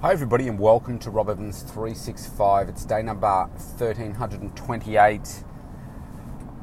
[0.00, 2.68] Hi, everybody, and welcome to Rob Evans 365.
[2.68, 5.44] It's day number 1328.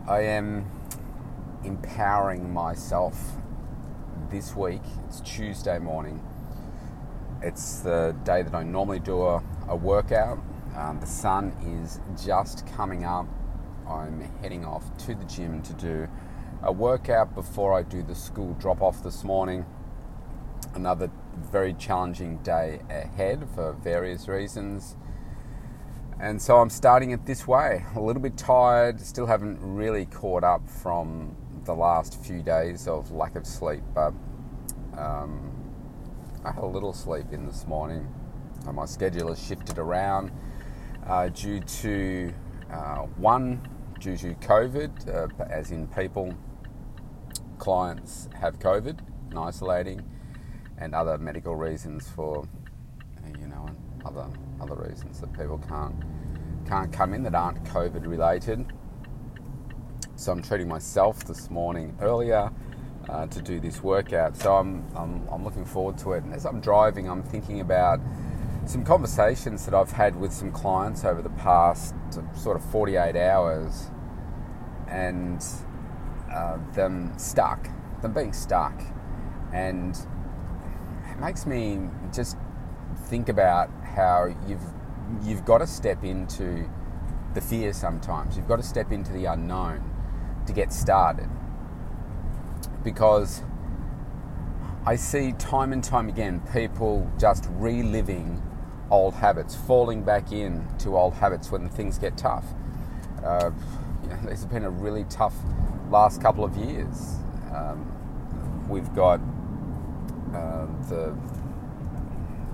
[0.07, 0.65] I am
[1.65, 3.33] empowering myself
[4.29, 4.83] this week.
[5.09, 6.25] It's Tuesday morning.
[7.41, 10.39] It's the day that I normally do a, a workout.
[10.73, 11.51] Um, the sun
[11.83, 13.27] is just coming up.
[13.85, 16.07] I'm heading off to the gym to do
[16.63, 19.65] a workout before I do the school drop off this morning.
[20.73, 21.09] Another
[21.51, 24.95] very challenging day ahead for various reasons.
[26.19, 27.85] And so I'm starting it this way.
[27.95, 33.11] A little bit tired, still haven't really caught up from the last few days of
[33.11, 34.13] lack of sleep, but
[34.97, 35.51] um,
[36.45, 38.07] I had a little sleep in this morning.
[38.67, 40.31] Uh, my schedule has shifted around
[41.05, 42.33] uh, due to
[42.71, 43.67] uh, one,
[43.99, 46.33] due to COVID, uh, as in people,
[47.57, 48.99] clients have COVID
[49.29, 50.03] and isolating
[50.77, 52.47] and other medical reasons for
[53.39, 54.27] you know and other
[54.61, 55.95] other reasons that people can't
[56.67, 58.65] can't come in that aren't COVID related.
[60.15, 62.51] So I'm treating myself this morning earlier
[63.09, 64.35] uh, to do this workout.
[64.37, 66.23] So I'm, I'm I'm looking forward to it.
[66.23, 67.99] And as I'm driving, I'm thinking about
[68.65, 71.93] some conversations that I've had with some clients over the past
[72.35, 73.91] sort of 48 hours,
[74.87, 75.43] and
[76.33, 77.69] uh, them stuck,
[78.01, 78.81] them being stuck,
[79.53, 79.95] and
[81.15, 81.79] it makes me
[82.13, 82.37] just
[83.07, 84.63] think about how you've
[85.23, 86.69] you've got to step into
[87.33, 88.35] the fear sometimes.
[88.35, 89.83] You've got to step into the unknown
[90.47, 91.29] to get started.
[92.83, 93.43] Because
[94.85, 98.41] I see time and time again people just reliving
[98.91, 102.45] old habits, falling back into old habits when things get tough.
[103.23, 103.51] Uh,
[104.03, 105.35] you know, has been a really tough
[105.89, 107.15] last couple of years.
[107.53, 109.19] Um, we've got
[110.35, 111.15] uh, the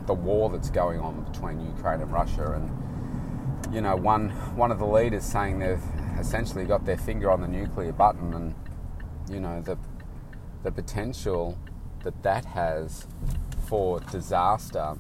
[0.08, 4.80] the war that's going on between Ukraine and Russia, and you know, one one of
[4.80, 5.84] the leaders saying they've
[6.20, 8.56] essentially got their finger on the nuclear button, and
[9.30, 9.78] you know the
[10.64, 11.58] the potential
[12.04, 13.08] that that has
[13.68, 14.96] for disaster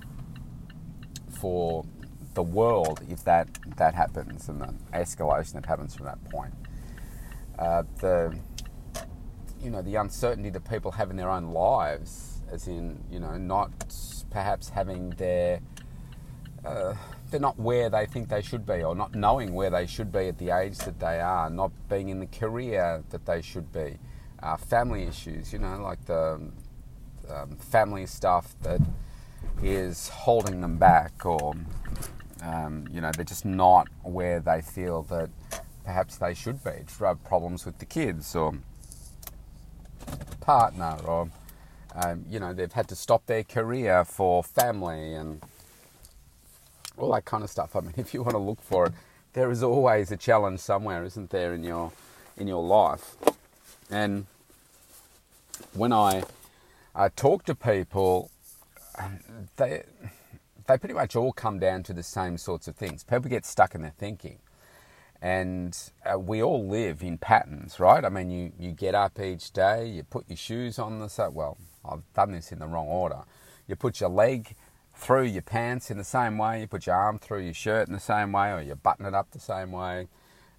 [1.29, 1.85] for
[2.33, 6.53] the world if that that happens and the escalation that happens from that point.
[7.59, 8.37] Uh, the
[9.61, 13.37] you know the uncertainty that people have in their own lives as in you know
[13.37, 13.71] not
[14.29, 15.59] perhaps having their
[16.65, 16.93] uh,
[17.31, 20.27] they're not where they think they should be, or not knowing where they should be
[20.27, 23.97] at the age that they are, not being in the career that they should be,
[24.43, 26.39] uh, family issues, you know, like the
[27.29, 28.81] um, family stuff that
[29.63, 31.55] is holding them back, or
[32.43, 35.29] um, you know, they're just not where they feel that
[35.83, 36.71] perhaps they should be.
[37.23, 38.53] Problems with the kids, or
[40.41, 41.29] partner, or
[41.95, 45.41] um, you know, they've had to stop their career for family and
[46.97, 47.75] all that kind of stuff.
[47.75, 48.93] I mean, if you want to look for it,
[49.33, 51.91] there is always a challenge somewhere, isn't there, in your
[52.37, 53.15] in your life?
[53.89, 54.25] And
[55.73, 56.23] when I
[56.95, 58.29] uh, talk to people,
[59.57, 59.83] they
[60.67, 63.03] they pretty much all come down to the same sorts of things.
[63.03, 64.39] People get stuck in their thinking
[65.21, 68.03] and uh, we all live in patterns, right?
[68.03, 71.35] I mean, you, you get up each day, you put your shoes on the same.
[71.35, 73.23] Well, I've done this in the wrong order.
[73.67, 74.55] You put your leg
[74.95, 76.61] through your pants in the same way.
[76.61, 79.13] You put your arm through your shirt in the same way, or you button it
[79.13, 80.07] up the same way.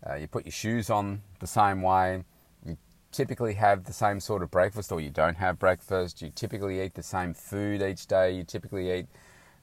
[0.08, 2.24] Uh, you put your shoes on the same way.
[2.64, 2.76] You
[3.12, 6.22] typically have the same sort of breakfast, or you don't have breakfast.
[6.22, 8.32] You typically eat the same food each day.
[8.32, 9.06] You typically eat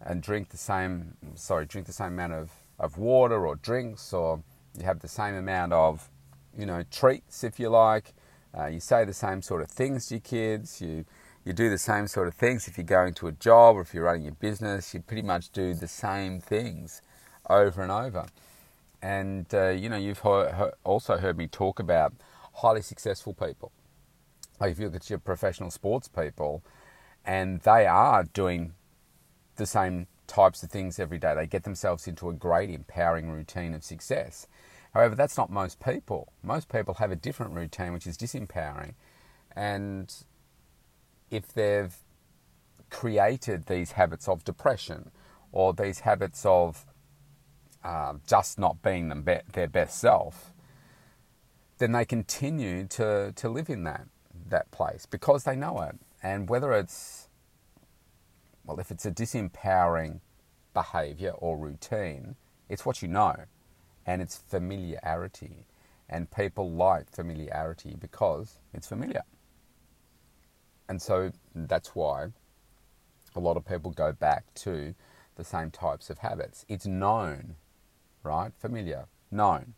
[0.01, 1.15] and drink the same.
[1.35, 4.43] Sorry, drink the same amount of, of water or drinks or
[4.77, 6.09] you have the same amount of,
[6.57, 8.13] you know, treats, if you like.
[8.57, 10.81] Uh, you say the same sort of things to your kids.
[10.81, 11.05] You
[11.49, 13.91] you do the same sort of things if you're going to a job or if
[13.91, 14.93] you're running your business.
[14.93, 17.01] You pretty much do the same things
[17.49, 18.27] over and over.
[19.01, 20.23] And uh, you know, you've
[20.83, 22.13] also heard me talk about
[22.53, 23.71] highly successful people.
[24.61, 26.61] If you look at your professional sports people,
[27.25, 28.73] and they are doing
[29.55, 31.33] the same types of things every day.
[31.33, 34.45] They get themselves into a great empowering routine of success.
[34.93, 36.31] However, that's not most people.
[36.43, 38.93] Most people have a different routine which is disempowering.
[39.55, 40.13] And
[41.31, 41.95] if they've
[42.89, 45.11] created these habits of depression
[45.51, 46.85] or these habits of
[47.83, 50.51] uh, just not being them be- their best self,
[51.77, 54.07] then they continue to, to live in that,
[54.49, 55.95] that place because they know it.
[56.21, 57.29] And whether it's
[58.65, 60.19] well, if it's a disempowering
[60.75, 62.35] behavior or routine,
[62.69, 63.35] it's what you know
[64.05, 65.65] and it's familiarity.
[66.07, 69.23] And people like familiarity because it's familiar.
[70.89, 72.29] And so that's why
[73.35, 74.95] a lot of people go back to
[75.35, 76.65] the same types of habits.
[76.67, 77.55] It's known,
[78.23, 78.51] right?
[78.57, 79.75] Familiar, known.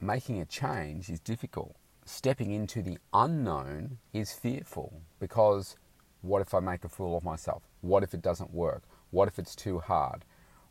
[0.00, 1.74] Making a change is difficult.
[2.04, 5.76] Stepping into the unknown is fearful because
[6.22, 7.62] what if I make a fool of myself?
[7.80, 8.82] What if it doesn't work?
[9.10, 10.24] What if it's too hard?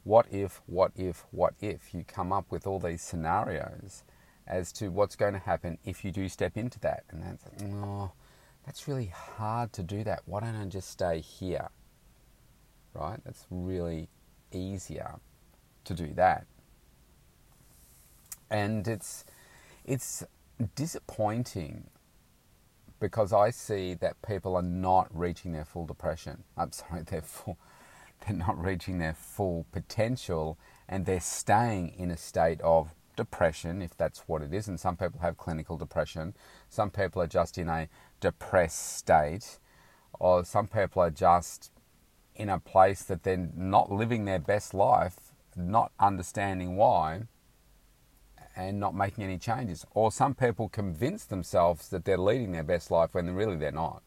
[0.03, 1.93] What if, what if, what if?
[1.93, 4.03] You come up with all these scenarios
[4.47, 7.03] as to what's going to happen if you do step into that.
[7.09, 8.11] And that's, mm, oh,
[8.71, 10.21] that's really hard to do that.
[10.23, 11.67] Why don't I just stay here?
[12.93, 13.19] Right?
[13.25, 14.07] That's really
[14.53, 15.19] easier
[15.83, 16.45] to do that.
[18.49, 19.25] And it's
[19.83, 20.23] it's
[20.73, 21.89] disappointing
[23.01, 26.45] because I see that people are not reaching their full depression.
[26.55, 27.57] I'm sorry, their full
[28.25, 30.57] they're not reaching their full potential
[30.87, 34.67] and they're staying in a state of depression, if that's what it is.
[34.67, 36.33] And some people have clinical depression.
[36.69, 37.87] Some people are just in a
[38.19, 39.59] depressed state.
[40.19, 41.71] Or some people are just
[42.35, 47.23] in a place that they're not living their best life, not understanding why,
[48.55, 49.85] and not making any changes.
[49.93, 54.01] Or some people convince themselves that they're leading their best life when really they're not.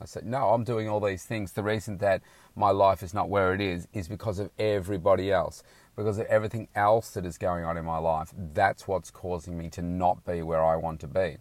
[0.00, 1.52] I said, no, I'm doing all these things.
[1.52, 2.22] The reason that
[2.56, 5.62] my life is not where it is is because of everybody else,
[5.94, 8.32] because of everything else that is going on in my life.
[8.36, 11.36] That's what's causing me to not be where I want to be.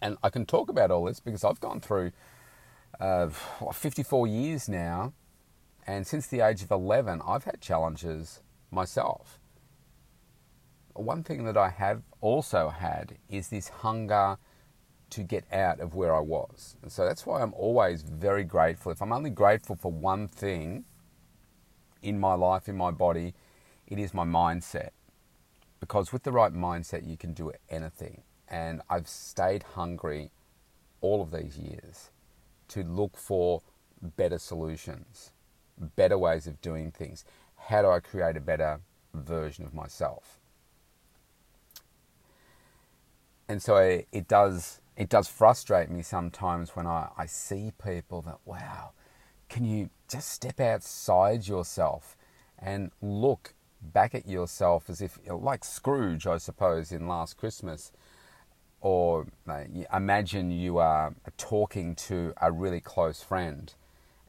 [0.00, 2.12] And I can talk about all this because I've gone through
[3.00, 5.12] uh, 54 years now,
[5.86, 9.40] and since the age of 11, I've had challenges myself.
[10.94, 14.38] One thing that I have also had is this hunger
[15.10, 16.76] to get out of where I was.
[16.82, 18.92] And so that's why I'm always very grateful.
[18.92, 20.84] If I'm only grateful for one thing
[22.02, 23.34] in my life, in my body,
[23.86, 24.90] it is my mindset.
[25.80, 28.22] Because with the right mindset, you can do anything.
[28.48, 30.30] And I've stayed hungry
[31.00, 32.10] all of these years
[32.68, 33.62] to look for
[34.16, 35.32] better solutions,
[35.96, 37.24] better ways of doing things.
[37.56, 38.80] How do I create a better
[39.14, 40.38] version of myself?
[43.48, 43.76] And so
[44.12, 48.90] it does it does frustrate me sometimes when I, I see people that, wow,
[49.48, 52.16] can you just step outside yourself
[52.58, 57.92] and look back at yourself as if, like Scrooge, I suppose, in Last Christmas,
[58.80, 59.62] or uh,
[59.94, 63.72] imagine you are talking to a really close friend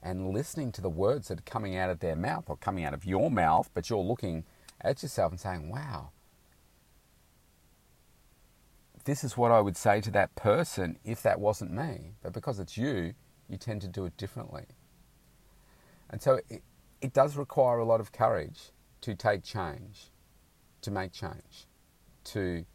[0.04, 2.94] and listening to the words that are coming out of their mouth or coming out
[2.94, 4.44] of your mouth, but you're looking
[4.82, 6.12] at yourself and saying, wow,
[9.10, 12.14] this is what I would say to that person if that wasn't me.
[12.22, 13.16] But because it's you,
[13.50, 14.66] you tend to do it differently.
[16.12, 16.62] And so it,
[17.02, 18.72] it does require a lot of courage
[19.02, 20.12] to take change,
[20.82, 21.66] to make change,
[22.26, 22.66] to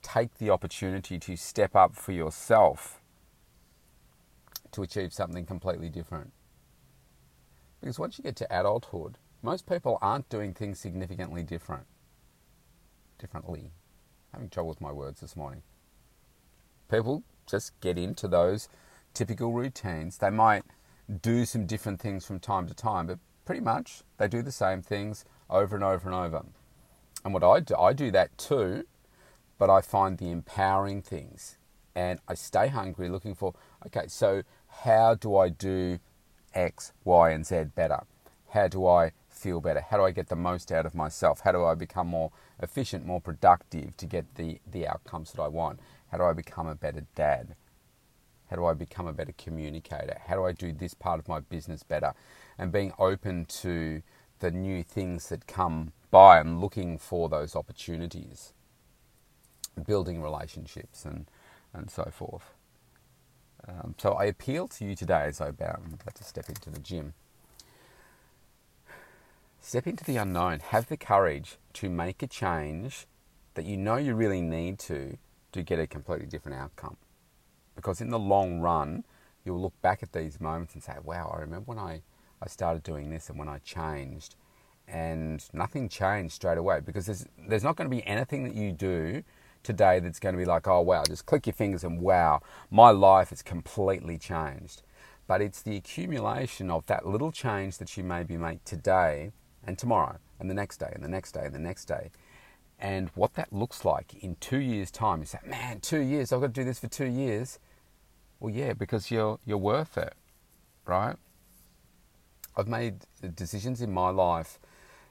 [0.00, 3.02] take the opportunity to step up for yourself
[4.72, 6.32] to achieve something completely different.
[7.80, 11.86] Because once you get to adulthood, most people aren't doing things significantly different,
[13.18, 13.72] differently
[14.32, 15.62] having trouble with my words this morning.
[16.90, 18.68] People just get into those
[19.14, 20.18] typical routines.
[20.18, 20.64] They might
[21.22, 24.82] do some different things from time to time, but pretty much they do the same
[24.82, 26.44] things over and over and over.
[27.24, 28.84] And what I do, I do that too,
[29.58, 31.58] but I find the empowering things
[31.94, 33.54] and I stay hungry looking for,
[33.86, 34.42] okay, so
[34.82, 35.98] how do I do
[36.54, 38.00] X, Y, and Z better?
[38.50, 39.80] How do I feel better?
[39.80, 41.40] How do I get the most out of myself?
[41.40, 45.48] How do I become more efficient, more productive to get the, the outcomes that I
[45.48, 45.80] want?
[46.10, 47.54] How do I become a better dad?
[48.50, 50.18] How do I become a better communicator?
[50.26, 52.14] How do I do this part of my business better?
[52.58, 54.02] And being open to
[54.38, 58.52] the new things that come by and looking for those opportunities,
[59.86, 61.26] building relationships and,
[61.72, 62.54] and so forth.
[63.68, 66.78] Um, so I appeal to you today as I I'm about to step into the
[66.78, 67.14] gym.
[69.66, 70.60] Step into the unknown.
[70.60, 73.08] Have the courage to make a change
[73.54, 75.18] that you know you really need to
[75.50, 76.96] to get a completely different outcome.
[77.74, 79.02] Because in the long run,
[79.44, 82.02] you'll look back at these moments and say, wow, I remember when I,
[82.40, 84.36] I started doing this and when I changed.
[84.86, 88.70] And nothing changed straight away because there's, there's not going to be anything that you
[88.70, 89.24] do
[89.64, 92.90] today that's going to be like, oh, wow, just click your fingers and wow, my
[92.90, 94.82] life has completely changed.
[95.26, 99.32] But it's the accumulation of that little change that you maybe make today
[99.66, 102.10] and tomorrow and the next day and the next day and the next day.
[102.78, 106.40] And what that looks like in two years' time, you say, man, two years, I've
[106.40, 107.58] got to do this for two years.
[108.38, 110.12] Well, yeah, because you're, you're worth it,
[110.84, 111.16] right?
[112.54, 113.00] I've made
[113.34, 114.58] decisions in my life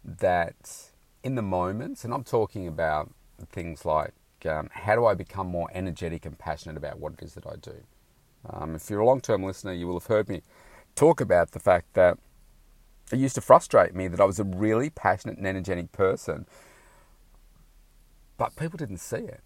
[0.03, 0.91] that
[1.23, 3.11] in the moments, and I'm talking about
[3.51, 4.13] things like
[4.47, 7.55] um, how do I become more energetic and passionate about what it is that I
[7.55, 7.75] do.
[8.47, 10.41] Um, if you're a long term listener, you will have heard me
[10.95, 12.17] talk about the fact that
[13.11, 16.45] it used to frustrate me that I was a really passionate and energetic person,
[18.37, 19.41] but people didn't see it.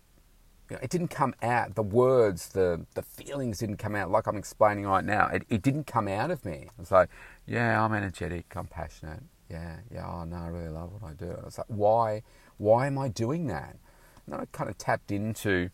[0.69, 1.75] You know, it didn't come out.
[1.75, 5.27] The words, the the feelings didn't come out like I'm explaining right now.
[5.27, 6.69] It, it didn't come out of me.
[6.79, 7.09] It's like,
[7.47, 9.23] yeah, I'm energetic, I'm passionate.
[9.49, 11.31] Yeah, yeah, oh no, I really love what I do.
[11.31, 12.21] I was like, why,
[12.57, 13.77] why am I doing that?
[14.25, 15.71] And then I kind of tapped into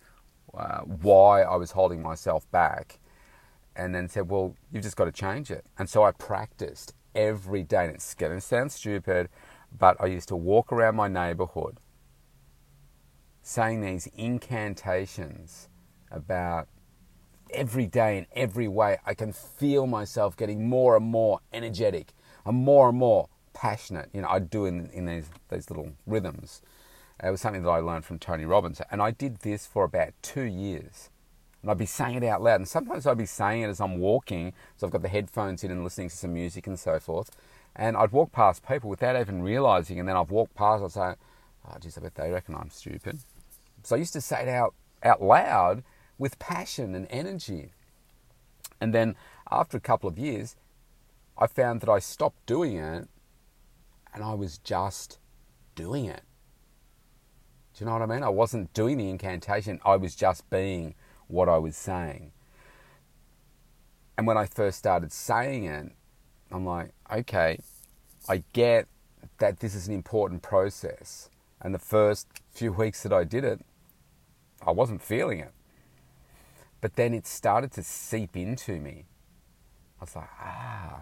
[0.58, 3.00] uh, why I was holding myself back,
[3.76, 5.66] and then said, well, you've just got to change it.
[5.78, 7.86] And so I practiced every day.
[7.86, 9.30] And it's going to sound stupid,
[9.78, 11.80] but I used to walk around my neighborhood
[13.42, 15.70] saying these incantations
[16.12, 16.68] about
[17.52, 18.98] every day in every way.
[19.06, 22.14] I can feel myself getting more and more energetic
[22.46, 24.10] and more and more passionate.
[24.14, 26.62] You know, I do in, in these, these little rhythms.
[27.24, 28.82] It was something that I learned from Tony Robbins.
[28.92, 31.10] And I did this for about two years.
[31.66, 32.58] And I'd be saying it out loud.
[32.58, 34.54] And sometimes I'd be saying it as I'm walking.
[34.78, 37.32] So I've got the headphones in and listening to some music and so forth.
[37.76, 40.00] And I'd walk past people without even realizing.
[40.00, 41.16] And then I'd walk past, I'd say,
[41.68, 43.18] oh, geez, I bet they reckon I'm stupid.
[43.82, 45.84] So I used to say it out, out loud
[46.20, 47.72] with passion and energy.
[48.80, 49.16] And then
[49.50, 50.56] after a couple of years,
[51.36, 53.08] I found that I stopped doing it
[54.14, 55.18] and I was just
[55.74, 56.22] doing it.
[57.74, 58.22] Do you know what I mean?
[58.22, 60.94] I wasn't doing the incantation, I was just being
[61.28, 62.32] what I was saying.
[64.18, 65.92] And when I first started saying it,
[66.52, 67.60] I'm like, okay,
[68.30, 68.88] I get
[69.40, 71.30] that this is an important process.
[71.62, 73.60] And the first few weeks that I did it,
[74.66, 75.52] I wasn't feeling it.
[76.82, 79.06] But then it started to seep into me.
[80.00, 81.02] I was like, ah.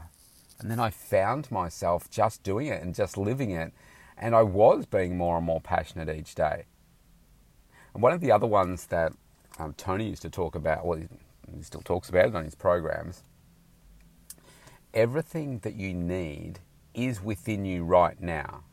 [0.59, 3.73] And then I found myself just doing it and just living it.
[4.17, 6.65] And I was being more and more passionate each day.
[7.93, 9.13] And one of the other ones that
[9.59, 13.23] um, Tony used to talk about, well, he still talks about it on his programs,
[14.93, 16.59] everything that you need
[16.93, 18.63] is within you right now.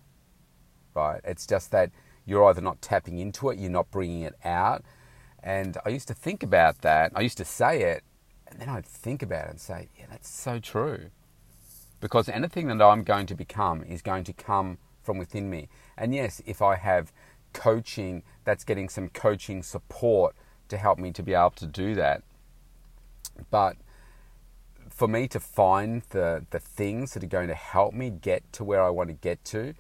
[0.94, 1.20] Right?
[1.24, 1.90] It's just that
[2.26, 4.84] you're either not tapping into it, you're not bringing it out.
[5.42, 7.12] And I used to think about that.
[7.14, 8.04] I used to say it,
[8.46, 11.10] and then I'd think about it and say, yeah, that's so true.
[12.00, 15.68] Because anything that I'm going to become is going to come from within me.
[15.96, 17.12] And yes, if I have
[17.52, 20.34] coaching, that's getting some coaching support
[20.70, 22.22] to help me to be able to do that.
[23.50, 23.76] But
[24.88, 28.64] for me to find the, the things that are going to help me get to
[28.64, 29.74] where I want to get to,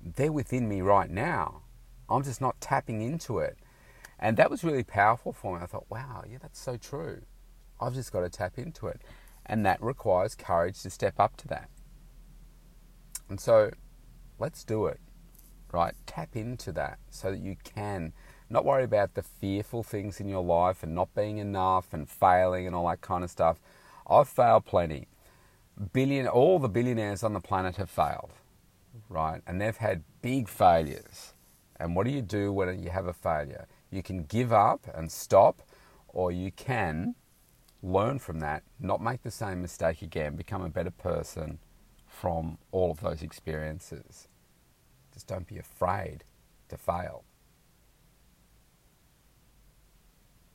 [0.00, 1.62] they're within me right now.
[2.08, 3.58] I'm just not tapping into it.
[4.18, 5.62] And that was really powerful for me.
[5.62, 7.22] I thought, wow, yeah, that's so true.
[7.80, 9.00] I've just got to tap into it.
[9.46, 11.70] And that requires courage to step up to that.
[13.28, 13.70] And so
[14.38, 15.00] let's do it,
[15.72, 15.94] right?
[16.06, 18.12] Tap into that so that you can
[18.50, 22.66] not worry about the fearful things in your life and not being enough and failing
[22.66, 23.58] and all that kind of stuff.
[24.08, 25.08] I've failed plenty.
[25.92, 28.32] Billion, all the billionaires on the planet have failed
[29.08, 29.40] right?
[29.46, 31.34] And they've had big failures.
[31.76, 33.66] And what do you do when you have a failure?
[33.90, 35.62] You can give up and stop,
[36.08, 37.14] or you can
[37.82, 41.58] learn from that, not make the same mistake again, become a better person
[42.06, 44.26] from all of those experiences.
[45.14, 46.24] Just don't be afraid
[46.68, 47.22] to fail.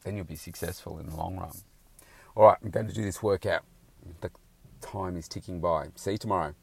[0.03, 1.51] Then you'll be successful in the long run.
[2.35, 3.63] All right, I'm going to do this workout.
[4.21, 4.31] The
[4.81, 5.87] time is ticking by.
[5.95, 6.55] See you tomorrow.